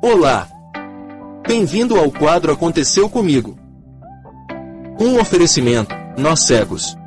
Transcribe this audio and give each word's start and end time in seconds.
Olá! 0.00 0.48
Bem-vindo 1.46 1.98
ao 1.98 2.10
quadro 2.10 2.52
Aconteceu 2.52 3.08
Comigo. 3.08 3.58
Um 4.98 5.18
oferecimento, 5.20 5.94
nós 6.16 6.40
cegos. 6.40 6.97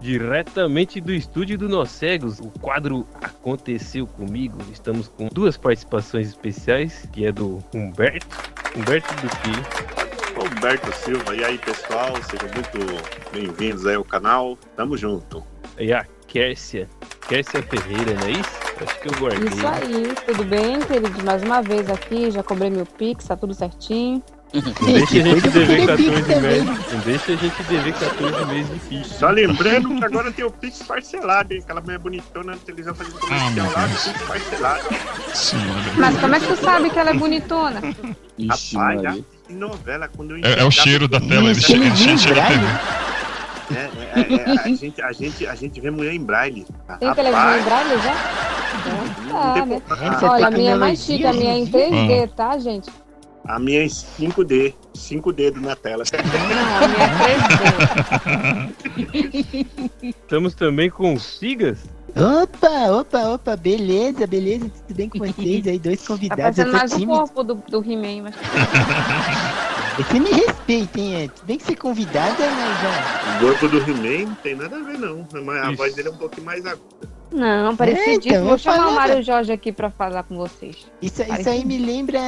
Diretamente 0.00 0.98
do 0.98 1.12
estúdio 1.12 1.58
do 1.58 1.68
Nós 1.68 1.90
Cegos, 1.90 2.40
o 2.40 2.48
quadro 2.58 3.06
Aconteceu 3.20 4.06
Comigo. 4.06 4.56
Estamos 4.72 5.08
com 5.08 5.28
duas 5.28 5.58
participações 5.58 6.28
especiais, 6.28 7.06
que 7.12 7.26
é 7.26 7.32
do 7.32 7.62
Humberto. 7.74 8.26
Humberto 8.74 9.14
do 9.16 9.28
que? 9.28 10.30
Humberto 10.40 10.90
Silva, 10.94 11.36
e 11.36 11.44
aí 11.44 11.58
pessoal, 11.58 12.14
sejam 12.22 12.48
muito 12.54 13.30
bem-vindos 13.30 13.86
aí 13.86 13.94
ao 13.94 14.04
canal, 14.04 14.56
tamo 14.74 14.96
junto. 14.96 15.44
E 15.78 15.92
a 15.92 16.06
Kércia, 16.26 16.88
Kércia 17.28 17.62
Ferreira, 17.62 18.14
não 18.14 18.26
é 18.26 18.30
isso? 18.30 18.60
Acho 18.82 19.00
que 19.00 19.08
eu 19.08 19.20
guardei. 19.20 19.48
Isso 19.48 19.66
aí, 19.66 20.14
tudo 20.26 20.44
bem, 20.44 20.80
queridos? 20.80 21.22
Mais 21.22 21.42
uma 21.42 21.60
vez 21.60 21.90
aqui, 21.90 22.30
já 22.30 22.42
cobrei 22.42 22.70
meu 22.70 22.86
Pix, 22.86 23.26
tá 23.26 23.36
tudo 23.36 23.52
certinho. 23.52 24.22
Não 24.52 24.92
deixa 24.92 25.18
a 25.18 25.22
gente 25.22 25.48
dever 25.50 25.86
14 25.86 26.40
meses. 26.40 26.92
Não 26.92 27.00
deixa 27.00 27.32
a 27.32 27.36
gente 27.36 27.62
dever 27.62 27.92
14 27.94 28.44
meses 28.46 28.72
de 28.72 28.80
ficha. 28.80 29.14
Só 29.18 29.30
lembrando 29.30 29.94
que 29.96 30.04
agora 30.04 30.32
tem 30.32 30.44
o 30.44 30.50
Pix 30.50 30.82
parcelado, 30.82 31.52
hein? 31.54 31.60
Aquela 31.62 31.80
mulher 31.80 31.98
bonitona 31.98 32.52
na 32.52 32.58
televisão 32.58 32.94
fazendo 32.94 33.18
comercial 33.18 33.70
lá, 33.72 33.88
Pix 33.88 34.22
parcelado. 34.26 34.84
Mas 35.96 36.18
como 36.18 36.34
é 36.34 36.40
que 36.40 36.46
tu 36.46 36.56
sabe 36.56 36.90
que 36.90 36.98
ela 36.98 37.10
é 37.10 37.14
bonitona? 37.14 37.80
Ixi, 38.38 38.76
Rapaz, 38.76 39.02
já 39.02 39.16
novela, 39.50 40.08
quando 40.16 40.36
eu 40.36 40.44
É, 40.44 40.60
é 40.60 40.64
o 40.64 40.70
cheiro 40.70 41.08
da 41.08 41.20
tela, 41.20 41.50
ele 41.50 41.60
che- 41.60 41.72
ele 41.72 41.90
che- 41.96 42.16
cheira 42.18 42.42
a 42.42 42.46
TV. 42.46 42.64
É, 43.72 43.74
é, 43.74 44.20
é, 44.20 44.34
é, 44.34 44.58
a, 44.58 44.68
gente, 44.74 45.02
a, 45.02 45.12
gente, 45.12 45.46
a 45.46 45.54
gente 45.54 45.80
vê 45.80 45.90
mulher 45.90 46.12
em 46.12 46.20
braille. 46.24 46.66
Tem 46.98 47.14
televisão 47.14 47.58
em 47.58 47.62
braille 47.62 47.90
já? 48.02 48.14
não 49.28 49.54
tem 49.68 49.80
Tá, 49.80 49.96
né? 49.96 50.18
Olha, 50.22 50.46
a 50.46 50.50
minha 50.50 50.72
é 50.72 50.74
mais 50.74 51.00
chique, 51.04 51.24
a 51.26 51.32
minha 51.32 51.52
é 51.52 51.58
em 51.58 51.66
3D, 51.66 52.28
tá, 52.34 52.58
gente? 52.58 52.90
A 53.50 53.58
minha 53.58 53.82
é 53.82 53.86
5D, 53.86 54.72
5 54.94 55.32
dedos 55.32 55.60
na 55.60 55.74
tela. 55.74 56.04
Não, 56.12 56.84
a 56.84 56.88
minha 56.88 57.04
é 57.26 58.68
3D. 58.94 60.14
Estamos 60.22 60.54
também 60.54 60.88
com 60.88 61.14
o 61.14 61.18
Sigas. 61.18 61.80
Opa, 62.10 62.92
opa, 62.92 63.18
opa, 63.30 63.56
beleza, 63.56 64.24
beleza, 64.26 64.68
tudo 64.68 64.96
bem 64.96 65.08
com 65.08 65.18
vocês 65.18 65.66
aí, 65.66 65.78
dois 65.78 66.00
Tá 66.00 66.08
convidados, 66.08 66.64
tô 66.64 66.72
mais 66.72 66.92
o 66.92 67.06
corpo 67.06 67.44
do, 67.44 67.54
do 67.54 67.78
He-Man, 67.78 68.22
mas 68.24 68.34
Você 69.96 70.18
me 70.18 70.30
respeita, 70.30 71.00
hein, 71.00 71.24
é, 71.24 71.28
tudo 71.28 71.46
bem 71.46 71.58
que 71.58 71.64
ser 71.64 71.76
convidada, 71.76 72.36
mas 72.38 72.80
já... 72.80 73.36
O 73.36 73.40
corpo 73.46 73.68
do 73.68 73.78
He-Man 73.78 74.28
não 74.28 74.34
tem 74.36 74.54
nada 74.54 74.76
a 74.76 74.82
ver, 74.82 74.98
não. 74.98 75.26
Mas 75.44 75.62
A 75.62 75.68
Isso. 75.68 75.76
voz 75.76 75.94
dele 75.94 76.08
é 76.08 76.10
um 76.10 76.16
pouquinho 76.16 76.46
mais 76.46 76.64
aguda. 76.66 77.08
Não, 77.32 77.76
parecidíssimo. 77.76 78.34
então, 78.34 78.44
Vou 78.44 78.58
chamar 78.58 78.88
o. 78.88 78.94
Mário 78.94 79.22
Jorge 79.22 79.52
aqui 79.52 79.70
pra 79.70 79.90
falar 79.90 80.24
com 80.24 80.36
vocês. 80.36 80.86
Isso, 81.00 81.22
isso 81.22 81.48
aí 81.48 81.64
me 81.64 81.78
lembra... 81.78 82.20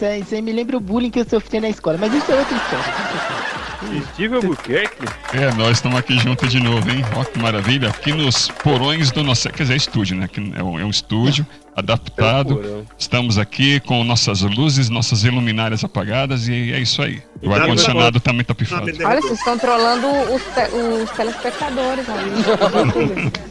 Isso 0.00 0.04
aí, 0.06 0.20
isso 0.22 0.34
aí 0.34 0.40
me 0.40 0.50
lembra 0.50 0.78
o 0.78 0.80
bullying 0.80 1.10
que 1.10 1.20
eu 1.20 1.26
sofri 1.28 1.60
na 1.60 1.68
escola, 1.68 1.98
mas 2.00 2.10
isso 2.14 2.32
é 2.32 2.36
outra 2.36 2.56
história. 2.56 4.02
Steve 4.14 4.34
Albuquerque. 4.36 5.04
É, 5.34 5.52
nós 5.54 5.72
estamos 5.72 5.98
aqui 5.98 6.18
juntos 6.18 6.50
de 6.50 6.58
novo, 6.58 6.88
hein? 6.90 7.04
Ó 7.14 7.22
que 7.24 7.38
maravilha. 7.38 7.90
Aqui 7.90 8.10
nos 8.10 8.48
porões 8.48 9.10
do 9.10 9.22
nosso. 9.22 9.50
Quer 9.50 9.64
dizer, 9.64 9.74
é 9.74 9.76
estúdio, 9.76 10.16
né? 10.16 10.24
Aqui 10.24 10.52
é 10.56 10.62
um, 10.62 10.80
é 10.80 10.84
um 10.84 10.88
estúdio 10.88 11.46
adaptado. 11.76 12.56
Porão. 12.56 12.86
Estamos 12.98 13.36
aqui 13.36 13.78
com 13.80 14.02
nossas 14.02 14.40
luzes, 14.40 14.88
nossas 14.88 15.22
iluminárias 15.24 15.84
apagadas 15.84 16.48
e 16.48 16.72
é 16.72 16.78
isso 16.78 17.02
aí. 17.02 17.22
O 17.42 17.50
Nada 17.50 17.62
ar-condicionado 17.62 18.20
também 18.20 18.42
tá 18.44 18.54
pifado. 18.54 18.86
Olha, 19.04 19.20
vocês 19.20 19.38
estão 19.38 19.58
trolando 19.58 20.06
os, 20.34 20.42
te- 20.54 21.02
os 21.04 21.10
telespectadores 21.10 22.06
aí. 22.08 23.32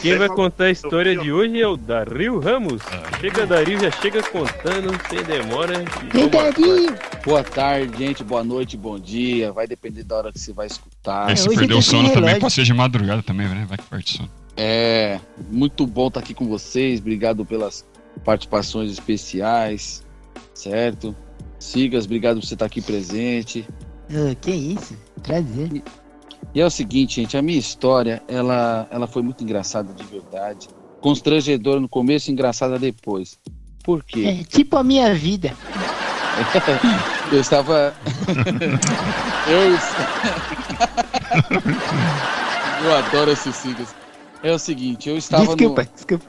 Quem 0.00 0.16
vai 0.16 0.28
contar 0.28 0.64
a 0.64 0.70
história 0.70 1.16
de 1.16 1.32
hoje 1.32 1.60
é 1.60 1.66
o 1.66 1.76
Dario 1.76 2.38
Ramos. 2.38 2.82
Chega, 3.20 3.46
Dario, 3.46 3.80
já 3.80 3.90
chega 3.90 4.22
contando, 4.22 4.90
sem 5.08 5.22
demora. 5.22 5.84
e. 6.04 6.12
Verdade! 6.12 6.62
Boa 7.24 7.42
tarde, 7.44 7.98
gente. 7.98 8.24
Boa 8.24 8.42
noite, 8.44 8.76
bom 8.76 8.98
dia. 8.98 9.52
Vai 9.52 9.66
depender 9.66 10.02
da 10.04 10.16
hora 10.16 10.32
que 10.32 10.38
você 10.38 10.52
vai 10.52 10.66
escutar. 10.66 11.30
E 11.32 11.36
se 11.36 11.48
hoje 11.48 11.58
perder 11.58 11.74
o 11.74 11.82
sono 11.82 12.12
também, 12.12 12.38
pode 12.38 12.52
ser 12.52 12.64
de 12.64 12.74
madrugada 12.74 13.22
também, 13.22 13.48
né? 13.48 13.66
Vai 13.68 13.78
que 13.78 13.84
perde 13.84 14.10
sono. 14.10 14.30
É 14.56 15.20
muito 15.50 15.86
bom 15.86 16.08
estar 16.08 16.20
aqui 16.20 16.34
com 16.34 16.48
vocês. 16.48 17.00
Obrigado 17.00 17.44
pelas 17.44 17.84
participações 18.24 18.90
especiais, 18.90 20.04
certo? 20.52 21.14
Sigas, 21.58 22.04
obrigado 22.04 22.40
por 22.40 22.46
você 22.46 22.54
estar 22.54 22.66
aqui 22.66 22.80
presente. 22.80 23.66
Ô, 24.10 24.34
que 24.34 24.50
isso, 24.50 24.96
prazer. 25.22 25.82
E 26.54 26.60
é 26.60 26.66
o 26.66 26.70
seguinte, 26.70 27.20
gente, 27.20 27.36
a 27.36 27.42
minha 27.42 27.58
história, 27.58 28.22
ela, 28.26 28.88
ela 28.90 29.06
foi 29.06 29.22
muito 29.22 29.44
engraçada 29.44 29.92
de 29.92 30.02
verdade. 30.04 30.68
Constrangedora 31.00 31.78
no 31.78 31.88
começo 31.88 32.30
e 32.30 32.32
engraçada 32.32 32.78
depois. 32.78 33.38
Por 33.84 34.02
quê? 34.02 34.38
É 34.40 34.44
tipo 34.44 34.76
a 34.76 34.82
minha 34.82 35.14
vida. 35.14 35.54
Eu 37.30 37.40
estava. 37.40 37.94
eu. 39.48 39.68
eu 42.84 42.96
adoro 42.96 43.30
esses 43.30 43.54
siglas. 43.54 43.94
É 44.42 44.52
o 44.52 44.58
seguinte, 44.58 45.08
eu 45.08 45.16
estava 45.16 45.44
Desculpa, 45.44 45.82
no. 45.82 45.88
desculpa. 45.92 46.24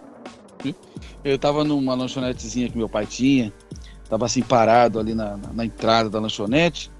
Eu 1.23 1.35
estava 1.35 1.63
numa 1.63 1.95
lanchonetezinha 1.95 2.69
que 2.69 2.77
meu 2.77 2.89
pai 2.89 3.05
tinha. 3.05 3.53
Tava 4.09 4.25
assim 4.25 4.41
parado 4.41 4.99
ali 4.99 5.13
na, 5.13 5.37
na, 5.53 5.63
entrada 5.63 6.09
da 6.09 6.19
lanchonete. 6.19 6.91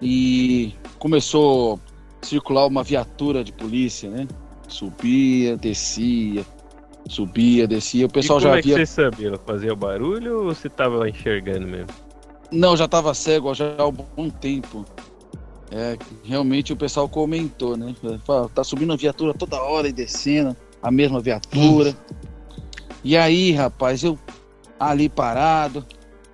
E 0.00 0.74
começou 0.98 1.78
circular 2.22 2.66
uma 2.66 2.82
viatura 2.82 3.42
de 3.44 3.52
polícia, 3.52 4.10
né? 4.10 4.26
Subia, 4.68 5.56
descia, 5.56 6.44
subia, 7.08 7.66
descia. 7.66 8.06
O 8.06 8.10
pessoal 8.10 8.38
e 8.38 8.42
como 8.42 8.52
já 8.54 8.58
é 8.58 8.62
que 8.62 8.68
via. 8.68 8.76
você 8.78 8.86
sabia? 8.86 9.28
Ela 9.28 9.38
fazia 9.38 9.74
barulho 9.74 10.38
ou 10.38 10.44
você 10.44 10.68
tava 10.68 11.08
enxergando 11.08 11.66
mesmo? 11.66 11.88
Não, 12.52 12.76
já 12.76 12.84
estava 12.84 13.14
cego 13.14 13.54
já 13.54 13.74
há 13.78 13.86
um 13.86 13.92
bom 13.92 14.28
tempo. 14.28 14.84
É, 15.72 15.96
realmente 16.24 16.72
o 16.72 16.76
pessoal 16.76 17.08
comentou, 17.08 17.76
né? 17.76 17.94
Fala, 18.26 18.48
Tá 18.48 18.64
subindo 18.64 18.92
a 18.92 18.96
viatura 18.96 19.32
toda 19.32 19.60
hora 19.62 19.88
e 19.88 19.92
descendo, 19.92 20.56
a 20.82 20.90
mesma 20.90 21.20
viatura. 21.20 21.94
E 23.04 23.16
aí, 23.16 23.52
rapaz, 23.52 24.02
eu 24.02 24.18
ali 24.78 25.08
parado 25.08 25.84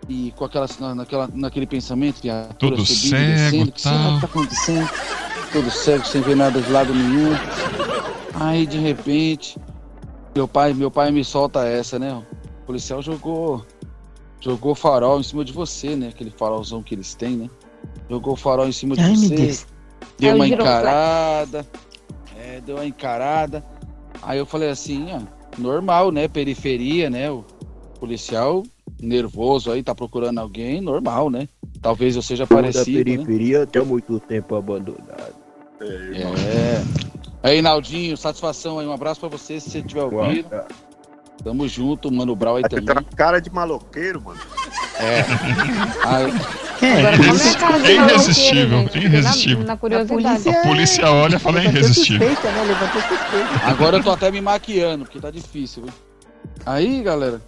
e 0.09 0.33
com 0.37 0.45
aquela, 0.45 0.67
na- 0.81 0.95
naquela, 0.95 1.29
naquele 1.35 1.67
pensamento, 1.67 2.23
viatura 2.23 2.77
Tudo 2.77 2.87
subindo 2.87 3.11
cego, 3.11 3.23
e 3.23 3.27
descendo, 3.35 3.73
que 3.73 3.81
será 3.83 4.15
que 4.15 4.21
tá 4.21 4.27
acontecendo? 4.27 4.91
Tudo 5.53 5.71
cego, 5.71 6.05
sem 6.05 6.21
ver 6.21 6.37
nada 6.37 6.61
de 6.61 6.71
lado 6.71 6.93
nenhum. 6.95 7.33
Aí, 8.35 8.67
de 8.67 8.79
repente, 8.79 9.59
meu 10.35 10.47
pai, 10.47 10.75
meu 10.75 10.91
pai 10.91 11.11
me 11.11 11.25
solta 11.25 11.65
essa, 11.65 11.99
né? 11.99 12.13
O 12.13 12.67
policial 12.67 13.01
jogou 13.01 13.65
jogou 14.41 14.75
farol 14.75 15.19
em 15.19 15.23
cima 15.23 15.45
de 15.45 15.53
você, 15.53 15.97
né? 15.97 16.09
Aquele 16.09 16.31
farolzão 16.31 16.83
que 16.83 16.95
eles 16.95 17.15
têm, 17.15 17.37
né? 17.37 17.51
Jogou 18.09 18.37
farol 18.37 18.69
em 18.69 18.73
cima 18.73 18.95
de 18.95 19.03
Ai, 19.03 19.17
você, 19.17 19.65
deu 20.19 20.35
uma 20.35 20.47
encarada, 20.47 21.67
é, 22.37 22.61
deu 22.61 22.77
uma 22.77 22.87
encarada. 22.87 23.65
Aí 24.23 24.39
eu 24.39 24.47
falei 24.47 24.69
assim, 24.69 25.11
ah, 25.13 25.23
normal, 25.59 26.13
né? 26.13 26.29
Periferia, 26.29 27.09
né? 27.09 27.31
O 27.31 27.45
policial 27.99 28.63
nervoso 29.01 29.71
aí, 29.71 29.83
tá 29.83 29.95
procurando 29.95 30.39
alguém, 30.39 30.81
normal, 30.81 31.31
né? 31.31 31.49
Talvez 31.83 32.17
eu 32.17 32.23
seja 32.23 32.47
parecido, 32.47 32.99
né? 32.99 33.05
periferia 33.05 33.63
até 33.65 33.81
muito 33.83 34.19
tempo 34.21 34.55
abandonado. 34.57 35.35
É. 35.81 36.83
Aí, 37.43 37.61
Naldinho, 37.63 38.17
satisfação 38.17 38.79
aí, 38.79 38.87
um 38.87 38.93
abraço 38.93 39.21
pra 39.21 39.29
você, 39.29 39.61
se 39.61 39.71
você 39.71 39.83
tiver 39.83 40.03
ouvido. 40.03 40.49
Tamo 41.45 41.69
junto, 41.69 42.11
Mano 42.11 42.35
Brau 42.35 42.57
aí 42.57 42.63
Tem 42.65 42.83
também. 42.83 43.05
cara 43.15 43.39
de 43.41 43.51
maloqueiro, 43.53 44.21
mano. 44.23 44.41
É. 44.99 45.21
Aí, 46.03 46.33
Agora, 46.79 47.17
é 47.17 47.19
a 47.19 47.59
É 47.59 47.61
maloqueiro, 47.61 48.05
irresistível, 48.05 48.79
gente? 48.81 48.99
irresistível. 48.99 49.59
Na, 49.61 49.65
na 49.67 49.73
A 49.75 49.77
curiosidade. 49.77 50.23
polícia, 50.25 50.51
A 50.61 50.63
polícia 50.63 51.11
olha 51.13 51.37
e 51.37 51.39
fala 51.39 51.59
levantou 51.59 51.81
irresistível. 51.81 52.29
suspeita, 52.29 52.51
né? 52.53 53.61
Agora 53.65 53.97
eu 53.99 54.03
tô 54.03 54.11
até 54.11 54.31
me 54.31 54.41
maquiando, 54.41 55.05
porque 55.05 55.21
tá 55.21 55.31
difícil, 55.31 55.85
viu? 55.85 55.93
Aí, 56.65 57.03
galera, 57.03 57.41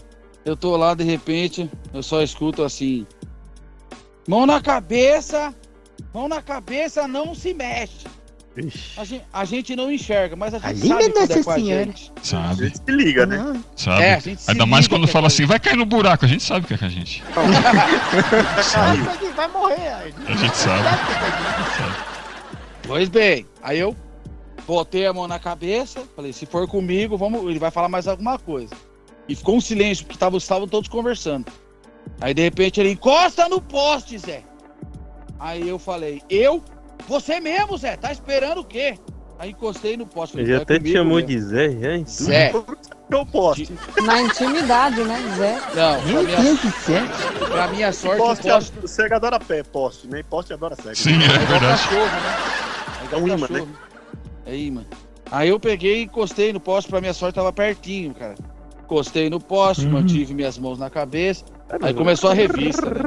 eu 0.49 0.57
tô 0.57 0.77
lá, 0.77 0.95
de 0.95 1.05
repente, 1.05 1.71
eu 1.93 2.03
só 2.03 2.23
escuto 2.23 2.63
assim: 2.65 3.07
mão 4.27 4.47
na 4.47 4.61
cabeça, 4.61 5.55
mão 6.13 6.29
na 6.29 6.41
cabeça, 6.41 7.07
não 7.07 7.35
se 7.35 7.53
mexe. 7.53 8.07
A 8.97 9.05
gente, 9.05 9.25
a 9.33 9.45
gente 9.45 9.77
não 9.77 9.93
enxerga, 9.93 10.35
mas 10.35 10.53
a 10.53 10.59
gente 10.59 10.67
Ali, 10.67 10.89
sabe 10.89 11.13
que 11.29 11.33
é 11.33 11.45
com 11.45 11.51
a 11.53 11.59
gente. 11.61 12.13
A 12.21 12.25
Sabe, 12.25 12.65
gente 12.65 12.79
se 12.79 12.91
liga, 12.91 13.25
né? 13.25 13.37
Não, 13.37 13.65
sabe. 13.77 14.03
É, 14.03 14.15
a 14.15 14.19
gente 14.19 14.43
se 14.43 14.51
Ainda 14.51 14.67
mais 14.67 14.89
quando 14.89 15.05
é 15.05 15.07
fala 15.07 15.27
a 15.27 15.29
assim, 15.29 15.47
vai 15.47 15.61
cair 15.61 15.77
no 15.77 15.87
buraco, 15.87 16.25
a 16.25 16.29
gente 16.29 16.43
sabe 16.43 16.67
que 16.67 16.75
é 16.75 16.79
com 16.79 16.85
a 16.87 16.89
gente. 16.89 17.23
Sabe, 18.65 19.01
isso 19.01 19.11
aqui 19.11 19.29
vai 19.37 19.49
morrer. 19.49 19.89
aí. 19.95 20.15
a 20.27 20.35
gente 20.35 20.57
sabe. 20.57 20.83
Sabe 20.83 21.37
que 21.37 21.43
vai- 21.43 21.77
sabe. 21.77 22.05
Pois 22.85 23.09
bem, 23.09 23.47
aí 23.63 23.79
eu 23.79 23.95
botei 24.67 25.07
a 25.07 25.13
mão 25.13 25.29
na 25.29 25.39
cabeça, 25.39 26.03
falei, 26.17 26.33
se 26.33 26.45
for 26.45 26.67
comigo, 26.67 27.17
vamos, 27.17 27.49
ele 27.49 27.61
vai 27.61 27.71
falar 27.71 27.89
mais 27.89 28.09
alguma 28.09 28.39
coisa. 28.41 28.75
E 29.29 29.35
ficou 29.35 29.57
um 29.57 29.61
silêncio, 29.61 30.05
porque 30.07 30.19
tavam- 30.19 30.39
estavam 30.39 30.67
todos 30.67 30.89
conversando. 30.89 31.47
Aí 32.21 32.33
de 32.33 32.43
repente 32.43 32.81
ele 32.81 32.91
encosta 32.93 33.49
no 33.49 33.61
poste, 33.61 34.17
Zé. 34.19 34.43
Aí 35.39 35.69
eu 35.69 35.79
falei, 35.79 36.23
eu? 36.31 36.63
Você 37.07 37.39
mesmo, 37.41 37.77
Zé, 37.77 37.97
tá 37.97 38.11
esperando 38.11 38.61
o 38.61 38.65
quê? 38.65 38.99
Aí 39.39 39.51
encostei 39.51 39.97
no 39.97 40.05
poste. 40.07 40.37
Ele 40.37 40.45
falei, 40.47 40.55
já 40.57 40.61
"É 40.61 40.63
até 40.63 40.79
te 40.81 40.93
chamou 40.93 41.15
mesmo." 41.17 41.29
de 41.29 41.41
Zé, 41.41 41.71
já, 41.81 41.93
hein? 41.95 42.05
Zé. 42.07 42.53
Eu 43.11 43.25
poste. 43.25 43.73
Na 44.05 44.21
intimidade, 44.21 45.03
né, 45.03 45.17
Zé? 45.39 45.53
Não, 45.75 45.95
pra 46.03 46.03
Meu 46.13 46.23
minha, 46.25 46.37
Deus 46.43 46.61
do 46.61 46.71
céu. 46.73 47.03
pra 47.49 47.69
minha 47.69 47.91
sorte, 47.91 48.21
o 48.21 48.25
Poste, 48.25 48.43
poste 48.47 48.73
a- 48.85 48.87
cego 48.89 49.15
adora 49.15 49.41
pé, 49.41 49.63
poste, 49.63 50.07
né? 50.09 50.23
Poste 50.29 50.53
adora 50.53 50.77
cego. 50.77 50.95
Sim, 50.95 51.13
é 51.23 51.25
É 51.25 51.39
verdade. 51.47 51.67
cachorro, 51.67 52.05
né? 52.05 53.09
É 53.13 53.17
um 53.17 53.27
imã, 53.29 53.47
cachorro. 53.49 53.69
É 54.45 54.57
imã. 54.57 54.85
Aí 55.31 55.49
eu 55.49 55.59
peguei 55.59 56.01
e 56.01 56.05
encostei 56.05 56.53
no 56.53 56.61
poste, 56.61 56.91
pra 56.91 57.01
minha 57.01 57.15
sorte 57.15 57.37
tava 57.37 57.51
pertinho, 57.51 58.13
cara. 58.15 58.35
Encostei 58.89 59.29
no 59.29 59.39
poste, 59.39 59.85
Uhum. 59.85 59.93
mantive 59.93 60.33
minhas 60.33 60.57
mãos 60.57 60.79
na 60.79 60.89
cabeça. 60.89 61.45
Aí 61.83 61.93
começou 61.93 62.31
a 62.31 62.33
revista, 62.33 62.89
né? 62.89 63.03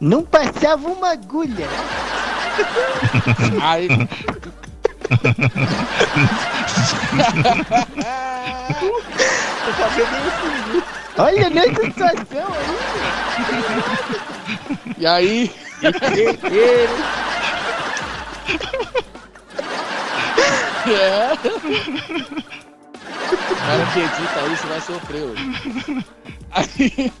Não 0.00 0.22
passava 0.22 0.86
uma 0.88 1.10
agulha. 1.10 1.66
Aí. 3.60 3.88
Tô 3.88 4.06
fazendo 9.72 10.76
isso. 10.76 10.84
Olha 11.18 11.50
nessa 11.50 11.82
situação 11.84 12.46
aí. 12.54 12.76
E 14.98 15.06
aí. 15.06 15.50
é. 20.86 21.32
O 23.50 23.64
cara 23.64 23.86
que 23.86 24.00
edita 24.00 24.46
isso 24.46 24.66
vai 24.68 24.80
sofrer 24.80 25.24
hoje. 25.24 25.42
Aí, 26.50 27.12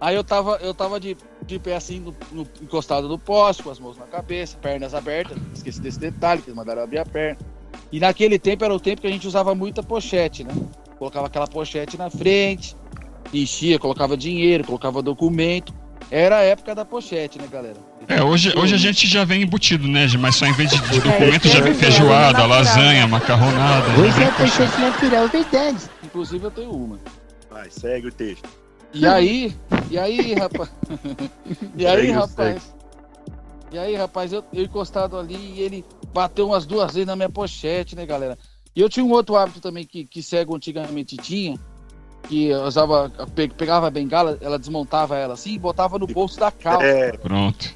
aí 0.00 0.14
eu 0.14 0.22
tava, 0.24 0.56
eu 0.60 0.74
tava 0.74 1.00
de, 1.00 1.16
de 1.44 1.58
pé 1.58 1.74
assim, 1.76 2.00
no, 2.00 2.14
no- 2.32 2.48
encostado 2.62 3.08
no 3.08 3.18
poste, 3.18 3.62
com 3.62 3.70
as 3.70 3.78
mãos 3.78 3.96
na 3.96 4.06
cabeça, 4.06 4.56
pernas 4.58 4.94
abertas. 4.94 5.36
Esqueci 5.54 5.80
desse 5.80 5.98
detalhe, 5.98 6.42
que 6.42 6.48
eles 6.48 6.56
mandaram 6.56 6.82
abrir 6.82 6.98
a 6.98 7.04
perna. 7.04 7.38
E 7.90 7.98
naquele 8.00 8.38
tempo 8.38 8.64
era 8.64 8.74
o 8.74 8.80
tempo 8.80 9.00
que 9.00 9.06
a 9.06 9.10
gente 9.10 9.26
usava 9.26 9.54
muita 9.54 9.82
pochete, 9.82 10.44
né? 10.44 10.52
Colocava 10.98 11.26
aquela 11.26 11.46
pochete 11.46 11.96
na 11.96 12.10
frente, 12.10 12.76
enchia, 13.32 13.78
colocava 13.78 14.16
dinheiro, 14.16 14.64
colocava 14.64 15.02
documento. 15.02 15.74
Era 16.10 16.38
a 16.38 16.42
época 16.42 16.74
da 16.74 16.84
pochete, 16.84 17.38
né, 17.38 17.48
galera? 17.50 17.76
É, 18.08 18.22
hoje, 18.22 18.52
hoje 18.56 18.74
a 18.74 18.78
gente 18.78 19.06
já 19.06 19.24
vem 19.24 19.42
embutido, 19.42 19.88
né? 19.88 20.06
Mas 20.18 20.36
só 20.36 20.46
em 20.46 20.52
vez 20.52 20.70
de, 20.70 20.80
de 20.80 21.00
documento 21.00 21.46
É, 21.48 21.50
já 21.50 21.60
vem 21.60 21.72
é, 21.72 21.74
feijoada, 21.74 22.38
natural. 22.38 22.48
lasanha, 22.48 23.06
macarronada. 23.08 24.00
Hoje 24.00 24.22
é 24.22 24.30
pochete 24.30 24.80
natural, 24.80 25.28
verdade. 25.28 25.78
Inclusive 26.04 26.44
eu 26.44 26.50
tenho 26.50 26.70
uma. 26.70 27.00
Vai, 27.50 27.68
segue 27.70 28.06
o 28.06 28.12
texto. 28.12 28.48
E 28.94 29.06
aí, 29.06 29.54
e 29.90 29.98
aí, 29.98 30.34
rapaz? 30.34 30.70
E 31.76 31.86
aí, 31.86 32.10
rapaz? 32.10 32.74
E 33.72 33.78
aí, 33.78 33.96
rapaz, 33.96 34.32
eu, 34.32 34.44
eu 34.52 34.62
encostado 34.62 35.18
ali 35.18 35.34
e 35.34 35.60
ele 35.60 35.84
bateu 36.14 36.46
umas 36.46 36.64
duas 36.64 36.94
vezes 36.94 37.06
na 37.06 37.16
minha 37.16 37.28
pochete, 37.28 37.96
né, 37.96 38.06
galera? 38.06 38.38
E 38.74 38.80
eu 38.80 38.88
tinha 38.88 39.04
um 39.04 39.10
outro 39.10 39.36
hábito 39.36 39.60
também 39.60 39.84
que, 39.84 40.04
que 40.04 40.22
cego 40.22 40.54
antigamente 40.54 41.16
tinha, 41.16 41.58
que 42.28 42.46
eu 42.48 42.62
usava, 42.64 43.10
pe- 43.34 43.48
pegava 43.48 43.86
a 43.86 43.90
bengala, 43.90 44.36
ela 44.40 44.58
desmontava 44.58 45.16
ela 45.16 45.34
assim 45.34 45.52
e 45.54 45.58
botava 45.58 45.98
no 45.98 46.06
bolso 46.06 46.38
da 46.38 46.50
calça. 46.50 46.86
É, 46.86 47.12
Pronto. 47.16 47.72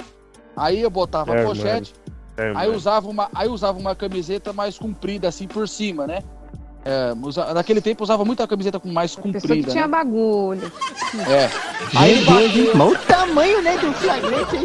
Aí 0.56 0.80
eu 0.80 0.90
botava 0.90 1.34
É, 1.36 1.42
a 1.42 1.46
pochete, 1.46 1.94
É, 2.36 2.52
aí 2.54 2.68
usava 2.68 3.08
uma, 3.08 3.28
aí 3.34 3.48
usava 3.48 3.78
uma 3.78 3.94
camiseta 3.94 4.52
mais 4.52 4.78
comprida 4.78 5.28
assim 5.28 5.46
por 5.46 5.68
cima, 5.68 6.06
né? 6.06 6.22
É, 6.84 7.12
usa- 7.22 7.52
naquele 7.52 7.80
tempo 7.82 8.00
eu 8.02 8.04
usava 8.04 8.24
muita 8.24 8.46
camiseta 8.48 8.80
com 8.80 8.88
mais 8.90 9.14
Pessoa 9.14 9.32
que 9.32 9.40
comprida, 9.40 9.70
tinha 9.70 9.86
né? 9.86 9.88
bagulho. 9.90 10.72
É. 11.28 11.48
Aí 11.94 12.12
ele 12.12 12.24
bateu, 12.24 12.86
o 12.86 12.96
tamanho, 13.06 13.62
né, 13.62 13.76
do 13.76 13.92
flagrante 13.92 14.56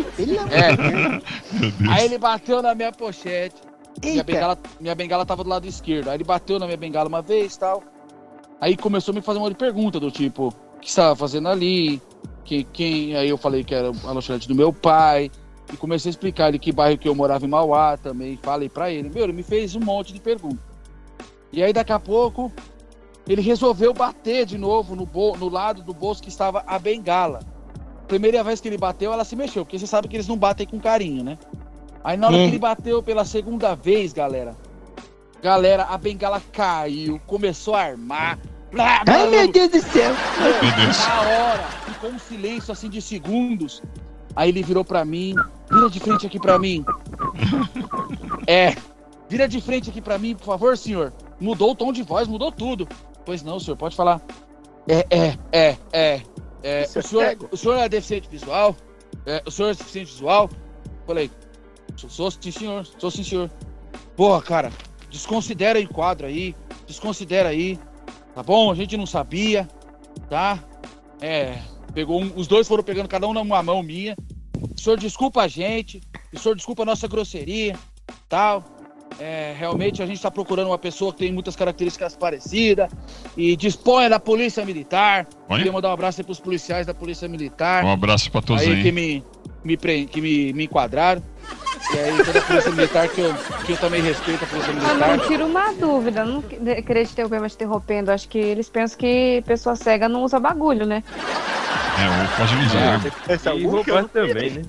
É. 0.52 1.92
Aí 1.92 2.06
ele 2.06 2.18
bateu 2.18 2.62
na 2.62 2.74
minha 2.74 2.92
pochete. 2.92 3.56
Minha 4.04 4.24
bengala, 4.24 4.58
minha 4.80 4.96
bengala 4.96 5.26
tava 5.26 5.44
do 5.44 5.50
lado 5.50 5.68
esquerdo. 5.68 6.10
Aí 6.10 6.16
ele 6.18 6.24
bateu 6.24 6.58
na 6.60 6.66
minha 6.66 6.78
bengala 6.78 7.08
uma 7.10 7.22
vez 7.22 7.56
e 7.56 7.60
tal. 7.60 7.84
Aí 8.66 8.76
começou 8.76 9.12
a 9.12 9.16
me 9.16 9.22
fazer 9.22 9.38
uma 9.38 9.52
pergunta 9.54 10.00
do 10.00 10.10
tipo, 10.10 10.48
o 10.48 10.80
que 10.80 10.92
você 10.92 11.00
tava 11.00 11.16
fazendo 11.16 11.48
ali? 11.48 12.02
Quem, 12.44 12.66
quem? 12.74 13.16
Aí 13.16 13.30
eu 13.30 13.38
falei 13.38 13.64
que 13.64 13.76
era 13.76 13.92
a 14.04 14.12
lanchonete 14.12 14.48
do 14.48 14.56
meu 14.56 14.74
pai. 14.74 15.30
E 15.72 15.78
comecei 15.78 16.10
a 16.10 16.14
explicar 16.14 16.48
ele 16.48 16.58
que 16.58 16.72
bairro 16.72 16.98
que 16.98 17.08
eu 17.08 17.14
morava 17.14 17.46
em 17.46 17.48
Mauá 17.48 17.96
também. 17.96 18.40
Falei 18.42 18.68
pra 18.68 18.90
ele. 18.90 19.08
Meu, 19.08 19.26
ele 19.26 19.34
me 19.34 19.44
fez 19.44 19.76
um 19.76 19.80
monte 19.80 20.12
de 20.12 20.20
perguntas. 20.20 20.58
E 21.54 21.62
aí 21.62 21.72
daqui 21.72 21.94
a 21.94 22.00
pouco 22.00 22.52
ele 23.30 23.40
resolveu 23.40 23.94
bater 23.94 24.48
de 24.48 24.58
novo 24.58 24.96
no, 24.96 25.08
no 25.38 25.48
lado 25.48 25.84
do 25.84 25.94
bolso 25.94 26.24
que 26.24 26.30
estava 26.30 26.64
a 26.66 26.80
bengala. 26.80 27.42
Primeira 28.08 28.44
vez 28.44 28.60
que 28.60 28.68
ele 28.68 28.80
bateu, 28.80 29.14
ela 29.14 29.24
se 29.24 29.36
mexeu, 29.36 29.64
porque 29.64 29.78
você 29.78 29.86
sabe 29.86 30.08
que 30.08 30.16
eles 30.16 30.28
não 30.28 30.38
batem 30.38 30.66
com 30.66 30.80
carinho, 30.80 31.24
né? 31.24 31.38
Aí 32.04 32.18
na 32.18 32.26
hora 32.30 32.36
Hum. 32.36 32.40
que 32.46 32.48
ele 32.48 32.60
bateu 32.60 33.04
pela 33.04 33.26
segunda 33.26 33.76
vez, 33.76 34.12
galera, 34.12 34.58
galera, 35.40 35.84
a 35.84 36.00
bengala 36.00 36.42
caiu, 36.52 37.22
começou 37.28 37.76
a 37.76 37.84
armar. 37.84 38.40
Blá, 38.76 39.06
blá, 39.06 39.16
Ai, 39.16 39.30
meu 39.30 39.50
Deus 39.50 39.70
do 39.72 39.80
céu. 39.80 40.12
Na 40.12 41.22
hora, 41.22 41.64
ficou 41.94 42.10
um 42.10 42.20
silêncio 42.20 42.74
assim 42.74 42.90
de 42.90 43.02
segundos. 43.02 43.82
Aí 44.36 44.50
ele 44.50 44.62
virou 44.62 44.84
pra 44.84 45.06
mim, 45.06 45.34
vira 45.72 45.90
de 45.90 45.98
frente 45.98 46.28
aqui 46.28 46.38
pra 46.38 46.60
mim. 46.60 46.84
É, 48.46 48.76
vira 49.30 49.48
de 49.48 49.62
frente 49.62 49.90
aqui 49.90 50.02
pra 50.02 50.18
mim, 50.18 50.36
por 50.36 50.44
favor, 50.44 50.78
senhor. 50.78 51.14
Mudou 51.40 51.72
o 51.72 51.76
tom 51.76 51.94
de 51.94 52.04
voz, 52.04 52.28
mudou 52.28 52.52
tudo. 52.52 52.86
Pois 53.26 53.42
não, 53.42 53.62
senhor, 53.62 53.78
pode 53.78 53.96
falar. 53.96 54.22
É, 54.90 55.08
é, 55.10 55.38
é, 55.54 55.78
é. 55.94 56.22
é 56.62 56.82
é 56.82 57.00
o, 57.00 57.02
senhor, 57.02 57.24
é- 57.24 57.38
o 57.50 57.56
senhor 57.56 57.78
é 57.78 57.88
deficiente 57.88 58.28
visual? 58.30 58.76
É, 59.26 59.42
o 59.46 59.52
senhor 59.52 59.70
é 59.70 59.74
deficiente 59.74 60.12
visual? 60.12 60.50
Falei, 61.08 61.32
sou, 61.96 62.10
sou 62.10 62.30
sim, 62.30 62.52
senhor, 62.52 62.86
sou 63.00 63.10
sim, 63.10 63.24
senhor. 63.24 63.50
Porra, 64.18 64.42
cara, 64.42 64.72
desconsidera 65.10 65.80
o 65.80 65.88
quadro 65.88 66.28
aí, 66.28 66.54
desconsidera 66.86 67.48
aí, 67.48 67.80
tá 68.36 68.44
bom? 68.44 68.70
A 68.72 68.76
gente 68.76 68.96
não 68.98 69.06
sabia, 69.06 69.68
tá? 70.30 70.60
É, 71.22 71.58
pegou 71.94 72.22
um- 72.22 72.32
os 72.36 72.48
dois 72.48 72.68
foram 72.68 72.84
pegando 72.84 73.08
cada 73.08 73.26
um 73.28 73.34
numa 73.34 73.64
mão 73.64 73.82
minha. 73.82 74.16
O 74.78 74.80
senhor 74.80 75.00
desculpa 75.00 75.42
a 75.42 75.48
gente, 75.48 76.02
o 76.34 76.38
senhor 76.38 76.56
desculpa 76.56 76.84
a 76.84 76.86
nossa 76.86 77.08
grosseria, 77.08 77.76
tal. 78.30 78.64
É, 79.18 79.56
realmente 79.58 80.04
a 80.04 80.06
gente 80.06 80.18
está 80.18 80.30
procurando 80.30 80.68
uma 80.68 80.78
pessoa 80.78 81.14
que 81.14 81.20
tem 81.20 81.32
muitas 81.32 81.56
características 81.56 82.18
parecidas 82.18 82.92
e 83.38 83.56
disponha 83.56 84.10
da 84.10 84.20
polícia 84.20 84.66
militar. 84.66 85.26
Olha. 85.48 85.60
Queria 85.60 85.72
mandar 85.72 85.90
um 85.90 85.94
abraço 85.94 86.20
aí 86.20 86.26
pros 86.26 86.40
policiais 86.40 86.86
da 86.86 86.94
polícia 86.94 87.26
militar 87.30 87.86
Um 87.86 87.92
abraço 87.92 88.30
pra 88.30 88.42
todos 88.42 88.62
aí 88.64 88.82
que 88.82 88.88
aí. 88.88 88.92
me, 88.92 89.24
me, 89.64 89.78
pre- 89.78 90.06
que 90.06 90.20
me, 90.20 90.52
me 90.52 90.66
enquadraram. 90.66 91.24
E 91.94 91.98
aí 91.98 92.24
toda 92.24 92.40
a 92.40 92.42
polícia 92.42 92.72
militar 92.72 93.08
que 93.10 93.22
eu, 93.22 93.34
que 93.66 93.72
eu 93.74 93.78
também 93.78 94.02
respeito 94.02 94.44
a 94.44 94.48
polícia 94.48 94.72
Ah, 94.72 94.76
militar. 94.76 95.18
não, 95.18 95.28
tira 95.28 95.46
uma 95.46 95.72
dúvida. 95.74 96.26
Não 96.26 96.42
querer 96.42 97.06
te 97.06 97.12
interromper, 97.14 97.40
mas 97.40 97.52
te 97.52 97.56
interrompendo. 97.56 98.12
Acho 98.12 98.28
que 98.28 98.38
eles 98.38 98.70
pensam 98.70 98.98
que 98.98 99.44
pessoa 99.46 99.76
cega 99.76 100.10
não 100.10 100.24
usa 100.24 100.40
bagulho, 100.40 100.86
né? 100.86 101.04
É, 101.98 102.38
pode 102.38 102.56
não 102.56 102.66
usar. 102.66 103.00
né? 103.00 103.12
é 103.30 103.38
E 103.58 103.64
eu 103.64 103.70
roubar 103.70 104.04
também, 104.10 104.50
né? 104.52 104.62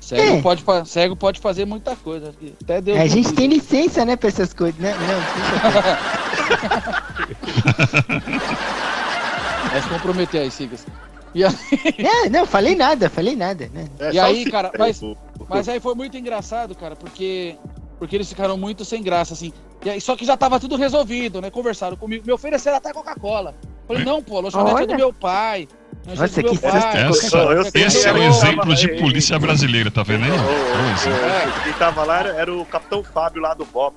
Cego, 0.00 0.38
É. 0.38 0.42
pode, 0.42 0.64
cego 0.86 1.14
pode 1.14 1.38
fazer 1.38 1.66
muita 1.66 1.94
coisa. 1.94 2.34
Até 2.62 2.80
Deus 2.80 2.98
A 2.98 3.06
gente 3.06 3.32
tem 3.34 3.46
licença, 3.46 4.04
né, 4.06 4.16
pra 4.16 4.28
essas 4.30 4.54
coisas, 4.54 4.80
né? 4.80 4.94
Não, 5.06 5.20
Vai 9.70 9.82
se 9.82 9.88
comprometer 9.90 10.40
aí, 10.40 10.50
Sigas. 10.50 10.86
E 11.34 11.44
aí, 11.44 11.52
É, 11.98 12.28
não, 12.28 12.46
falei 12.46 12.74
nada, 12.74 13.08
falei 13.10 13.36
nada, 13.36 13.68
né? 13.72 13.86
É 13.98 14.10
E 14.10 14.14
só 14.14 14.24
aí, 14.24 14.50
cara, 14.50 14.70
mas- 14.78 15.00
mas 15.48 15.68
aí 15.68 15.80
foi 15.80 15.94
muito 15.94 16.16
engraçado, 16.16 16.74
cara, 16.74 16.96
porque 16.96 17.56
porque 17.98 18.14
eles 18.14 18.28
ficaram 18.28 18.56
muito 18.56 18.84
sem 18.84 19.02
graça, 19.02 19.34
assim. 19.34 19.52
E 19.84 19.90
aí, 19.90 20.00
só 20.00 20.14
que 20.16 20.24
já 20.24 20.36
tava 20.36 20.60
tudo 20.60 20.76
resolvido, 20.76 21.40
né? 21.40 21.50
Conversaram 21.50 21.96
comigo, 21.96 22.24
me 22.24 22.32
ofereceram 22.32 22.76
até 22.76 22.92
Coca-Cola. 22.92 23.54
Falei, 23.88 24.04
não, 24.04 24.22
pô, 24.22 24.38
a 24.38 24.42
lanchonete 24.42 24.82
é 24.82 24.86
do 24.86 24.94
meu 24.94 25.12
pai. 25.12 25.66
Nossa, 26.06 26.42
meu 26.42 26.52
que 26.52 26.58
pai. 26.58 27.06
Eu 27.06 27.10
esse 27.10 28.06
é 28.06 28.10
eu 28.10 28.22
exemplo 28.22 28.74
de 28.74 28.88
polícia 29.00 29.38
brasileira, 29.38 29.90
tá 29.90 30.02
vendo 30.02 30.24
aí? 30.24 30.30
É 30.30 30.34
um 30.34 31.62
Quem 31.64 31.72
tava 31.74 32.04
lá 32.04 32.20
era, 32.20 32.28
era 32.30 32.54
o 32.54 32.64
Capitão 32.64 33.02
Fábio 33.02 33.42
lá 33.42 33.52
do 33.54 33.64
Bop. 33.64 33.96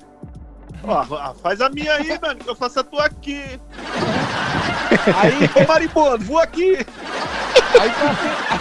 Faz 1.41 1.61
a 1.61 1.69
minha 1.69 1.93
aí, 1.93 2.19
mano, 2.19 2.39
que 2.39 2.49
eu 2.49 2.55
faço 2.55 2.79
a 2.79 2.83
tua 2.83 3.05
aqui. 3.05 3.41
Aí, 5.15 5.63
Ô, 5.63 5.67
maribondo, 5.67 6.25
vou 6.25 6.39
aqui. 6.39 6.77
Aí 7.79 7.89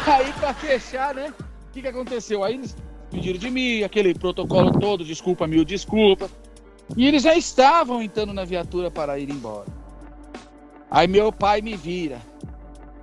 pra, 0.05 0.17
aí 0.17 0.33
pra 0.35 0.55
fechar, 0.55 1.15
né? 1.15 1.33
O 1.39 1.73
que, 1.73 1.83
que 1.83 1.89
aconteceu? 1.89 2.45
Aí 2.45 2.55
eles 2.55 2.77
pediram 3.11 3.39
de 3.39 3.51
mim, 3.51 3.83
aquele 3.83 4.15
protocolo 4.15 4.73
todo, 4.79 5.05
desculpa, 5.05 5.47
mil 5.47 5.65
desculpa. 5.65 6.31
E 6.97 7.07
eles 7.07 7.23
já 7.23 7.35
estavam 7.35 8.03
entrando 8.03 8.33
na 8.33 8.45
viatura 8.45 8.91
para 8.91 9.19
ir 9.19 9.31
embora. 9.31 9.67
Aí 10.91 11.07
meu 11.07 11.33
pai 11.33 11.61
me 11.61 11.77
vira 11.77 12.21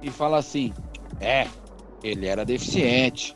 e 0.02 0.10
fala 0.10 0.38
assim: 0.38 0.74
É, 1.20 1.48
ele 2.04 2.28
era 2.28 2.46
deficiente. 2.46 3.36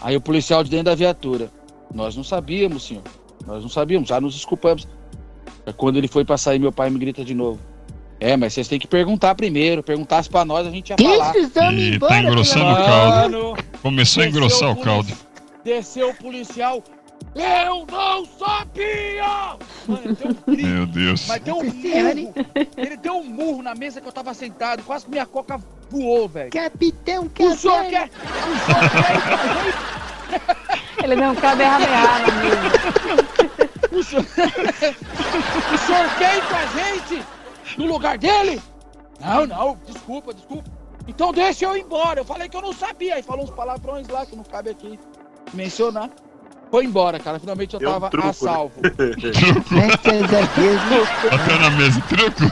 Aí 0.00 0.16
o 0.16 0.20
policial 0.20 0.64
de 0.64 0.70
dentro 0.70 0.86
da 0.86 0.94
viatura: 0.94 1.50
Nós 1.94 2.16
não 2.16 2.24
sabíamos, 2.24 2.86
senhor. 2.86 3.04
Nós 3.46 3.62
não 3.62 3.68
sabíamos, 3.68 4.08
já 4.08 4.20
nos 4.20 4.34
desculpamos. 4.34 4.86
Aí 5.66 5.72
Quando 5.72 5.96
ele 5.96 6.08
foi 6.08 6.24
pra 6.24 6.36
sair, 6.36 6.58
meu 6.58 6.72
pai 6.72 6.90
me 6.90 6.98
grita 6.98 7.24
de 7.24 7.34
novo: 7.34 7.58
É, 8.20 8.36
mas 8.36 8.52
vocês 8.52 8.68
têm 8.68 8.78
que 8.78 8.86
perguntar 8.86 9.34
primeiro. 9.34 9.82
Perguntasse 9.82 10.28
pra 10.28 10.44
nós, 10.44 10.66
a 10.66 10.70
gente 10.70 10.90
ia 10.90 10.96
falar. 10.96 11.30
homens 11.30 11.52
Ih, 11.78 11.94
embora, 11.96 12.12
tá 12.14 12.20
engrossando 12.22 12.72
o 12.72 12.76
caldo. 12.76 13.20
Mano, 13.38 13.56
Começou 13.82 14.22
a 14.22 14.26
engrossar 14.26 14.70
o 14.70 14.74
polici- 14.76 14.84
caldo. 14.84 15.12
Desceu 15.64 16.10
o 16.10 16.14
policial. 16.14 16.82
Eu 17.34 17.86
não 17.86 18.26
sabia! 18.26 19.56
Mano, 19.86 20.02
um 20.46 20.52
grito, 20.52 20.68
Meu 20.68 20.86
Deus. 20.86 21.26
mas 21.28 21.40
deu 21.40 21.56
um 21.56 21.64
murro. 21.64 22.34
Ele 22.76 22.96
deu 22.96 23.14
um 23.14 23.24
murro 23.24 23.62
na 23.62 23.74
mesa 23.74 24.00
que 24.00 24.08
eu 24.08 24.12
tava 24.12 24.34
sentado. 24.34 24.82
Quase 24.82 25.04
que 25.04 25.10
minha 25.12 25.24
coca 25.24 25.58
voou, 25.88 26.28
velho. 26.28 26.50
Capitão 26.50 27.30
O 27.38 27.56
senhor 27.56 27.84
quer. 27.86 28.10
O 28.10 28.66
senhor 28.66 28.90
quer 30.30 30.56
Ele 31.02 31.26
um 31.26 31.34
kamehameha 31.34 32.18
na 32.18 32.30
mesa. 32.40 32.92
O 33.92 34.02
senhor... 34.02 34.24
o 34.24 35.78
senhor 35.78 36.16
quer 36.18 36.38
ir 36.38 36.42
com 36.42 36.54
a 36.54 36.66
gente 36.66 37.22
no 37.76 37.86
lugar 37.86 38.18
dele? 38.18 38.62
Não, 39.20 39.46
não, 39.46 39.78
desculpa, 39.86 40.32
desculpa. 40.32 40.70
Então 41.06 41.32
deixa 41.32 41.64
eu 41.64 41.76
ir 41.76 41.80
embora. 41.82 42.20
Eu 42.20 42.24
falei 42.24 42.48
que 42.48 42.56
eu 42.56 42.62
não 42.62 42.72
sabia. 42.72 43.16
Aí 43.16 43.22
falou 43.22 43.44
uns 43.44 43.50
palavrões 43.50 44.08
lá 44.08 44.24
que 44.24 44.36
não 44.36 44.44
cabe 44.44 44.70
aqui 44.70 44.98
mencionar. 45.52 46.10
Foi 46.70 46.84
embora, 46.84 47.18
cara. 47.18 47.38
Finalmente 47.38 47.74
eu 47.74 47.80
Deu 47.80 47.90
um 47.90 47.92
tava 47.92 48.08
truco, 48.08 48.28
a 48.28 48.30
né? 48.30 48.34
salvo. 48.34 48.80
Né? 49.72 49.88
Bateu 51.30 51.58
na 51.58 51.70
mesa. 51.70 52.00
Truco. 52.08 52.42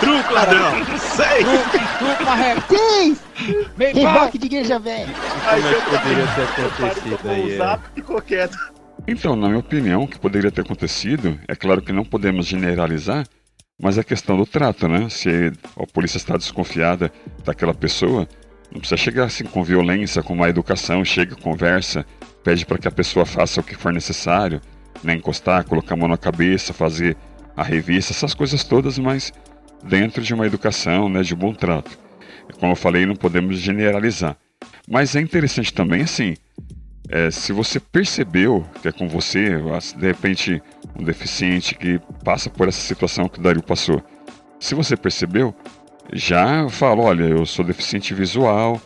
Truco, 0.00 0.32
ladrão! 0.32 0.72
Sei! 0.98 1.44
Truco, 1.44 1.98
truco, 1.98 2.24
marreco. 2.24 2.62
Cá. 2.62 3.20
Reboque 3.78 4.38
de 4.38 4.46
igreja 4.46 4.78
velha. 4.78 5.06
Aí 5.46 5.62
Como 5.62 5.74
é 5.74 5.80
que 5.80 5.90
poderia 5.90 6.26
ter 6.26 6.66
acontecido 6.66 7.30
aí? 7.30 7.42
um 7.42 7.48
é? 7.52 7.56
zap 7.56 7.82
ficou 7.94 8.22
quieto. 8.22 8.58
Então, 9.06 9.36
na 9.36 9.48
minha 9.48 9.60
opinião, 9.60 10.02
o 10.02 10.08
que 10.08 10.18
poderia 10.18 10.50
ter 10.50 10.62
acontecido, 10.62 11.38
é 11.48 11.54
claro 11.54 11.82
que 11.82 11.92
não 11.92 12.04
podemos 12.04 12.46
generalizar, 12.46 13.26
mas 13.80 13.98
é 13.98 14.02
questão 14.02 14.36
do 14.36 14.46
trato, 14.46 14.88
né? 14.88 15.08
Se 15.08 15.52
a 15.76 15.86
polícia 15.86 16.18
está 16.18 16.36
desconfiada 16.36 17.12
daquela 17.44 17.74
pessoa, 17.74 18.28
não 18.70 18.78
precisa 18.80 18.96
chegar 18.96 19.24
assim 19.24 19.44
com 19.44 19.62
violência, 19.62 20.22
com 20.22 20.34
má 20.34 20.48
educação, 20.48 21.04
chega, 21.04 21.34
conversa, 21.34 22.04
pede 22.44 22.64
para 22.64 22.78
que 22.78 22.88
a 22.88 22.92
pessoa 22.92 23.26
faça 23.26 23.60
o 23.60 23.64
que 23.64 23.74
for 23.74 23.92
necessário, 23.92 24.60
né? 25.02 25.14
Encostar, 25.14 25.64
colocar 25.64 25.94
a 25.94 25.98
mão 25.98 26.08
na 26.08 26.18
cabeça, 26.18 26.72
fazer 26.72 27.16
a 27.56 27.62
revista, 27.62 28.12
essas 28.12 28.32
coisas 28.32 28.64
todas, 28.64 28.98
mas 28.98 29.32
dentro 29.82 30.22
de 30.22 30.34
uma 30.34 30.46
educação, 30.46 31.08
né? 31.08 31.22
De 31.22 31.34
bom 31.34 31.52
trato. 31.52 31.98
Como 32.58 32.72
eu 32.72 32.76
falei, 32.76 33.06
não 33.06 33.16
podemos 33.16 33.58
generalizar. 33.58 34.36
Mas 34.88 35.14
é 35.14 35.20
interessante 35.20 35.72
também, 35.72 36.02
assim, 36.02 36.34
é, 37.08 37.30
se 37.30 37.52
você 37.52 37.80
percebeu 37.80 38.64
que 38.80 38.88
é 38.88 38.92
com 38.92 39.08
você, 39.08 39.56
de 39.96 40.06
repente 40.06 40.62
um 40.98 41.02
deficiente 41.02 41.74
que 41.74 42.00
passa 42.24 42.48
por 42.48 42.68
essa 42.68 42.80
situação 42.80 43.28
que 43.28 43.38
o 43.38 43.42
Dario 43.42 43.62
passou, 43.62 44.02
se 44.60 44.74
você 44.74 44.96
percebeu, 44.96 45.54
já 46.12 46.68
fala, 46.68 47.02
olha, 47.02 47.24
eu 47.24 47.46
sou 47.46 47.64
deficiente 47.64 48.14
visual, 48.14 48.80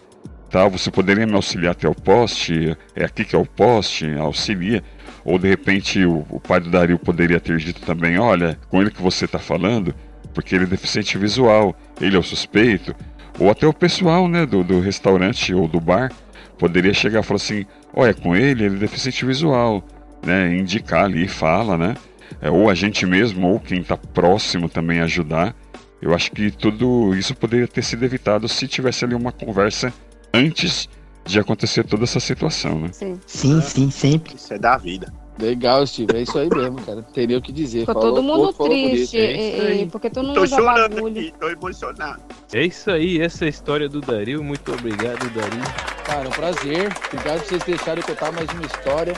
tal, 0.50 0.70
você 0.70 0.90
poderia 0.90 1.26
me 1.26 1.34
auxiliar 1.34 1.72
até 1.72 1.88
o 1.88 1.94
poste, 1.94 2.76
é 2.94 3.04
aqui 3.04 3.24
que 3.24 3.34
é 3.34 3.38
o 3.38 3.46
poste, 3.46 4.14
auxilia. 4.14 4.82
Ou 5.24 5.38
de 5.38 5.48
repente 5.48 6.04
o, 6.04 6.24
o 6.30 6.38
pai 6.38 6.60
do 6.60 6.70
Dario 6.70 6.98
poderia 6.98 7.40
ter 7.40 7.56
dito 7.58 7.80
também, 7.82 8.18
olha, 8.18 8.58
com 8.68 8.80
ele 8.80 8.90
que 8.90 9.02
você 9.02 9.24
está 9.24 9.38
falando, 9.38 9.94
porque 10.34 10.54
ele 10.54 10.64
é 10.64 10.66
deficiente 10.66 11.16
visual, 11.16 11.74
ele 12.00 12.16
é 12.16 12.18
o 12.18 12.22
suspeito. 12.22 12.94
Ou 13.38 13.50
até 13.50 13.66
o 13.66 13.72
pessoal 13.72 14.28
né, 14.28 14.44
do, 14.44 14.62
do 14.62 14.80
restaurante 14.80 15.54
ou 15.54 15.66
do 15.66 15.80
bar 15.80 16.12
poderia 16.58 16.92
chegar 16.92 17.20
e 17.20 17.22
falar 17.22 17.36
assim, 17.36 17.64
olha, 17.94 18.12
com 18.12 18.34
ele, 18.34 18.64
ele 18.64 18.76
é 18.76 18.78
deficiente 18.78 19.24
visual, 19.24 19.82
né? 20.24 20.56
Indicar 20.56 21.04
ali, 21.04 21.26
fala, 21.26 21.76
né? 21.76 21.94
É, 22.40 22.50
ou 22.50 22.70
a 22.70 22.74
gente 22.74 23.06
mesmo, 23.06 23.48
ou 23.48 23.60
quem 23.60 23.80
está 23.80 23.96
próximo 23.96 24.68
também 24.68 25.00
ajudar. 25.00 25.54
Eu 26.00 26.14
acho 26.14 26.30
que 26.32 26.50
tudo 26.50 27.14
isso 27.14 27.34
poderia 27.34 27.66
ter 27.66 27.82
sido 27.82 28.04
evitado 28.04 28.48
se 28.48 28.68
tivesse 28.68 29.04
ali 29.04 29.14
uma 29.14 29.32
conversa 29.32 29.92
antes 30.32 30.88
de 31.24 31.40
acontecer 31.40 31.84
toda 31.84 32.04
essa 32.04 32.20
situação, 32.20 32.78
né? 32.78 32.88
Sim. 32.92 33.18
Sim, 33.26 33.60
sim, 33.62 33.90
sempre. 33.90 34.34
Isso 34.34 34.52
é 34.52 34.58
da 34.58 34.76
vida. 34.76 35.12
Legal, 35.38 35.84
Steve. 35.86 36.16
É 36.16 36.22
isso 36.22 36.38
aí 36.38 36.48
mesmo, 36.48 36.80
cara. 36.82 37.02
Teria 37.02 37.38
o 37.38 37.42
que 37.42 37.50
dizer. 37.52 37.80
Ficou 37.80 37.94
Falou 37.94 38.14
todo 38.14 38.22
mundo 38.22 38.52
triste, 38.52 39.18
é 39.18 39.82
e- 39.82 39.86
porque 39.86 40.08
todo 40.08 40.26
mundo 40.26 40.36
Tô 40.36 40.42
usa 40.42 40.56
chorando 40.56 40.94
bagulho. 40.94 41.20
aqui, 41.20 41.34
tô 41.40 41.48
emocionado. 41.48 42.22
É 42.52 42.64
isso 42.64 42.90
aí, 42.90 43.20
essa 43.20 43.44
é 43.44 43.46
a 43.46 43.50
história 43.50 43.88
do 43.88 44.00
Dario. 44.00 44.44
Muito 44.44 44.72
obrigado, 44.72 45.28
Dario. 45.30 45.60
Cara, 46.04 46.28
um 46.28 46.30
prazer. 46.30 46.92
Obrigado 47.12 47.40
por 47.40 47.48
vocês 47.48 47.64
deixarem 47.64 48.00
eu 48.02 48.06
contar 48.06 48.30
mais 48.32 48.48
uma 48.50 48.64
história. 48.64 49.14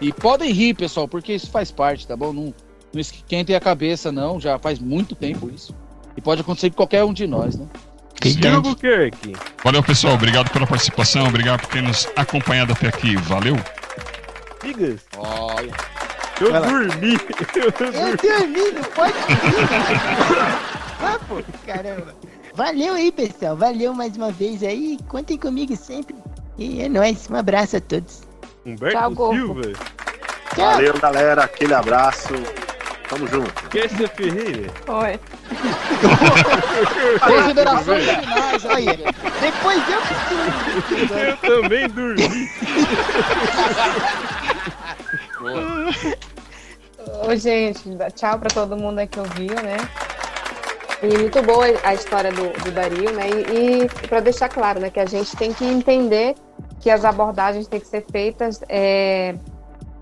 E 0.00 0.12
podem 0.12 0.50
rir, 0.52 0.74
pessoal, 0.74 1.06
porque 1.06 1.32
isso 1.32 1.48
faz 1.48 1.70
parte, 1.70 2.08
tá 2.08 2.16
bom? 2.16 2.32
Não, 2.32 2.52
não 2.92 3.00
esquentem 3.00 3.54
a 3.54 3.60
cabeça, 3.60 4.10
não. 4.10 4.40
Já 4.40 4.58
faz 4.58 4.80
muito 4.80 5.14
tempo 5.14 5.48
isso. 5.48 5.72
E 6.16 6.20
pode 6.20 6.40
acontecer 6.40 6.70
com 6.70 6.76
qualquer 6.76 7.04
um 7.04 7.12
de 7.12 7.26
nós, 7.26 7.56
né? 7.56 7.66
Valeu, 9.64 9.82
pessoal. 9.82 10.14
Obrigado 10.14 10.50
pela 10.50 10.66
participação. 10.66 11.26
Obrigado 11.26 11.60
por 11.60 11.68
ter 11.68 11.82
nos 11.82 12.08
acompanhado 12.16 12.72
até 12.72 12.88
aqui. 12.88 13.16
Valeu. 13.16 13.56
Digas, 14.62 15.00
Olha. 15.16 15.72
eu 16.40 16.52
dormi. 16.52 17.18
Eu 17.56 17.62
Eu 17.64 18.16
dormi. 18.16 18.70
não 18.72 18.82
pode 18.84 19.12
dormir. 19.12 19.68
Ah, 21.04 21.18
pô, 21.28 21.42
caramba. 21.66 22.14
Valeu 22.54 22.94
aí, 22.94 23.10
pessoal. 23.10 23.56
Valeu 23.56 23.92
mais 23.92 24.16
uma 24.16 24.30
vez 24.30 24.62
aí. 24.62 24.98
Contem 25.08 25.36
comigo 25.36 25.74
sempre. 25.76 26.14
E 26.58 26.80
é 26.82 26.88
nóis. 26.88 27.28
Um 27.30 27.36
abraço 27.36 27.76
a 27.78 27.80
todos. 27.80 28.22
Humberto 28.64 28.96
Tchau. 29.16 29.32
Silva. 29.34 29.62
Tchau. 30.54 30.70
Valeu, 30.72 30.98
galera. 31.00 31.44
Aquele 31.44 31.74
abraço. 31.74 32.28
Tamo 33.08 33.26
junto. 33.26 33.52
Kessia 33.68 34.08
Ferreira. 34.08 34.72
Oi. 34.86 35.20
Considerações 37.20 38.04
finais, 38.04 38.64
Olha, 38.64 38.96
depois 39.40 39.82
eu 39.88 40.00
preciso. 40.00 41.14
Eu 41.14 41.36
também 41.38 41.88
dormi. 41.88 42.48
Ô, 47.26 47.34
gente, 47.34 47.82
tchau 48.14 48.38
pra 48.38 48.48
todo 48.48 48.76
mundo 48.76 48.98
aí 49.00 49.06
que 49.06 49.18
ouviu, 49.18 49.54
né? 49.54 49.76
E 51.02 51.18
muito 51.18 51.42
boa 51.42 51.66
a 51.82 51.94
história 51.94 52.30
do, 52.30 52.52
do 52.62 52.70
Dario, 52.70 53.12
né? 53.12 53.28
E, 53.28 53.82
e 53.84 54.08
para 54.08 54.20
deixar 54.20 54.48
claro, 54.48 54.78
né, 54.78 54.88
que 54.88 55.00
a 55.00 55.06
gente 55.06 55.36
tem 55.36 55.52
que 55.52 55.64
entender 55.64 56.36
que 56.80 56.88
as 56.90 57.04
abordagens 57.04 57.66
têm 57.66 57.80
que 57.80 57.86
ser 57.88 58.04
feitas 58.10 58.60
é, 58.68 59.34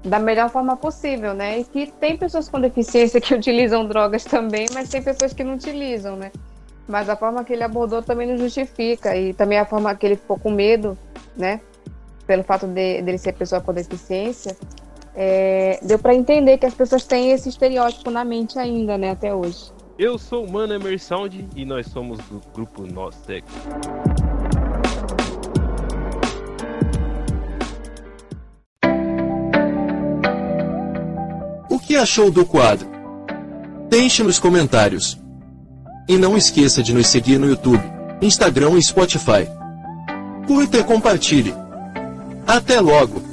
da 0.04 0.18
melhor 0.18 0.50
forma 0.50 0.76
possível, 0.76 1.32
né? 1.32 1.60
E 1.60 1.64
que 1.64 1.90
tem 1.92 2.18
pessoas 2.18 2.48
com 2.48 2.60
deficiência 2.60 3.20
que 3.20 3.32
utilizam 3.34 3.86
drogas 3.86 4.24
também, 4.24 4.66
mas 4.74 4.90
tem 4.90 5.02
pessoas 5.02 5.32
que 5.32 5.42
não 5.42 5.54
utilizam, 5.54 6.16
né? 6.16 6.30
Mas 6.86 7.08
a 7.08 7.16
forma 7.16 7.44
que 7.44 7.52
ele 7.52 7.62
abordou 7.62 8.02
também 8.02 8.26
não 8.26 8.36
justifica 8.36 9.16
e 9.16 9.32
também 9.32 9.58
a 9.58 9.64
forma 9.64 9.94
que 9.94 10.04
ele 10.04 10.16
ficou 10.16 10.38
com 10.38 10.50
medo, 10.50 10.98
né? 11.36 11.60
Pelo 12.26 12.42
fato 12.42 12.66
de 12.66 13.00
dele 13.00 13.18
ser 13.18 13.32
pessoa 13.32 13.60
com 13.60 13.72
deficiência, 13.72 14.56
é, 15.14 15.78
deu 15.82 15.98
para 15.98 16.14
entender 16.14 16.58
que 16.58 16.66
as 16.66 16.74
pessoas 16.74 17.04
têm 17.04 17.32
esse 17.32 17.48
estereótipo 17.48 18.10
na 18.10 18.24
mente 18.24 18.58
ainda, 18.58 18.96
né, 18.96 19.10
até 19.10 19.34
hoje. 19.34 19.72
Eu 19.98 20.16
sou 20.16 20.44
o 20.44 20.50
Mano 20.50 20.72
Emersound 20.72 21.46
e 21.54 21.64
nós 21.64 21.86
somos 21.86 22.18
do 22.20 22.40
grupo 22.54 22.86
Nós 22.86 23.14
Cegos. 23.26 23.52
O 31.68 31.78
que 31.78 31.96
achou 31.96 32.30
do 32.30 32.46
quadro? 32.46 32.88
Deixe 33.90 34.22
nos 34.22 34.38
comentários. 34.38 35.18
E 36.08 36.16
não 36.16 36.36
esqueça 36.36 36.82
de 36.82 36.94
nos 36.94 37.06
seguir 37.06 37.38
no 37.38 37.46
YouTube, 37.46 37.82
Instagram 38.22 38.78
e 38.78 38.82
Spotify. 38.82 39.46
Curta 40.46 40.78
e 40.78 40.84
compartilhe. 40.84 41.54
Até 42.46 42.80
logo! 42.80 43.29